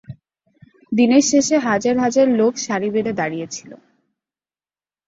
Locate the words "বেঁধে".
2.89-3.13